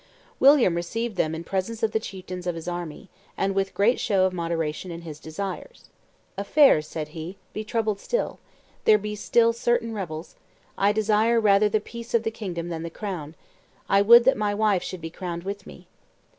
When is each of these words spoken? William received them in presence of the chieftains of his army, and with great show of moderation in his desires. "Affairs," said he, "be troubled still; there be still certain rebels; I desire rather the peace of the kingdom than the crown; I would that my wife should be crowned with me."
William 0.39 0.73
received 0.73 1.15
them 1.15 1.35
in 1.35 1.43
presence 1.43 1.83
of 1.83 1.91
the 1.91 1.99
chieftains 1.99 2.47
of 2.47 2.55
his 2.55 2.67
army, 2.67 3.07
and 3.37 3.53
with 3.53 3.75
great 3.75 3.99
show 3.99 4.25
of 4.25 4.33
moderation 4.33 4.89
in 4.89 5.03
his 5.03 5.19
desires. 5.19 5.91
"Affairs," 6.39 6.87
said 6.87 7.09
he, 7.09 7.37
"be 7.53 7.63
troubled 7.63 7.99
still; 7.99 8.39
there 8.85 8.97
be 8.97 9.13
still 9.13 9.53
certain 9.53 9.93
rebels; 9.93 10.35
I 10.75 10.91
desire 10.91 11.39
rather 11.39 11.69
the 11.69 11.79
peace 11.79 12.15
of 12.15 12.23
the 12.23 12.31
kingdom 12.31 12.69
than 12.69 12.81
the 12.81 12.89
crown; 12.89 13.35
I 13.87 14.01
would 14.01 14.23
that 14.23 14.37
my 14.37 14.55
wife 14.55 14.81
should 14.81 15.01
be 15.01 15.11
crowned 15.11 15.43
with 15.43 15.67
me." 15.67 15.85